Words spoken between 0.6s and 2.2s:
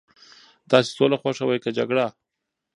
تاسي سوله خوښوئ که جګړه؟